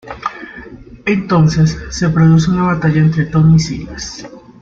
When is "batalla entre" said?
2.63-3.27